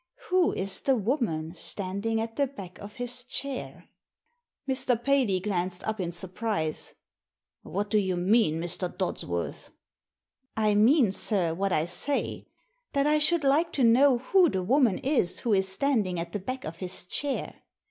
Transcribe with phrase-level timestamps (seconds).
[0.29, 3.87] Who is the woman standing at the back of his chair?"
[4.67, 4.99] Mr.
[4.99, 6.95] Paley glanced up in surprise."
[7.61, 8.89] What do you mean, Mr.
[8.97, 9.69] Dodsworth?"
[10.67, 12.47] I mean, sir, what I say—
[12.93, 16.39] that I should like to know who the woman is who is standing at the
[16.39, 17.57] back of his chair.